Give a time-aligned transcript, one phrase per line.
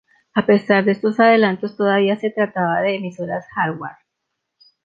[0.33, 3.97] A pesar de estos adelantos todavía se trataba de "emisoras hardware".